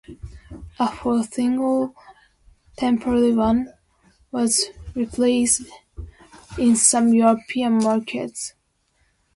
[0.79, 1.95] A fourth single,
[2.75, 3.71] "Temporary One,"
[4.31, 5.69] was released
[6.57, 8.55] in some European markets.